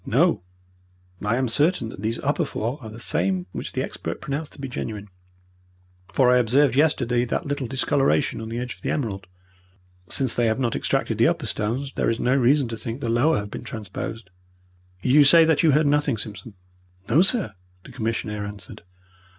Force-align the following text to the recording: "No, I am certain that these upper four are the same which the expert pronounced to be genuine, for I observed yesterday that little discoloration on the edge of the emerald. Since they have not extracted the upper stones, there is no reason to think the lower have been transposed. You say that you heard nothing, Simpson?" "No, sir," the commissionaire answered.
"No, 0.03 0.41
I 1.21 1.35
am 1.35 1.47
certain 1.47 1.89
that 1.89 2.01
these 2.01 2.17
upper 2.21 2.43
four 2.43 2.79
are 2.81 2.89
the 2.89 2.97
same 2.97 3.45
which 3.51 3.73
the 3.73 3.83
expert 3.83 4.19
pronounced 4.19 4.53
to 4.53 4.59
be 4.59 4.67
genuine, 4.67 5.09
for 6.11 6.31
I 6.31 6.39
observed 6.39 6.73
yesterday 6.75 7.23
that 7.25 7.45
little 7.45 7.67
discoloration 7.67 8.41
on 8.41 8.49
the 8.49 8.57
edge 8.57 8.73
of 8.73 8.81
the 8.81 8.89
emerald. 8.89 9.27
Since 10.09 10.33
they 10.33 10.47
have 10.47 10.57
not 10.57 10.75
extracted 10.75 11.19
the 11.19 11.27
upper 11.27 11.45
stones, 11.45 11.93
there 11.93 12.09
is 12.09 12.19
no 12.19 12.35
reason 12.35 12.67
to 12.69 12.77
think 12.77 12.99
the 12.99 13.09
lower 13.09 13.37
have 13.37 13.51
been 13.51 13.63
transposed. 13.63 14.31
You 15.03 15.23
say 15.23 15.45
that 15.45 15.61
you 15.61 15.69
heard 15.69 15.85
nothing, 15.85 16.17
Simpson?" 16.17 16.55
"No, 17.07 17.21
sir," 17.21 17.53
the 17.83 17.91
commissionaire 17.91 18.43
answered. 18.43 18.81